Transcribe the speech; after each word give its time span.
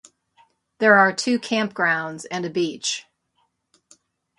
There 0.79 0.97
are 0.97 1.13
two 1.13 1.37
campgrounds 1.37 2.25
and 2.31 2.43
a 2.43 2.49
beach. 2.49 3.05